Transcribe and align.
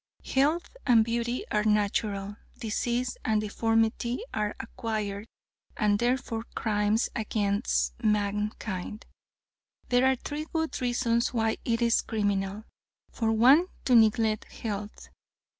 "Health 0.33 0.75
and 0.87 1.05
beauty 1.05 1.45
are 1.51 1.63
natural; 1.63 2.35
disease 2.57 3.19
and 3.23 3.39
deformity 3.39 4.21
are 4.33 4.55
acquired, 4.59 5.27
and 5.77 5.93
are 5.93 5.97
therefore 5.97 6.43
crimes 6.55 7.07
against 7.15 7.93
mankind. 8.03 9.05
There 9.89 10.07
are 10.07 10.15
three 10.15 10.47
good 10.51 10.81
reasons 10.81 11.35
why 11.35 11.57
it 11.65 11.83
is 11.83 12.01
criminal 12.01 12.63
for 13.11 13.31
one 13.31 13.67
to 13.85 13.93
neglect 13.93 14.45
health. 14.45 15.09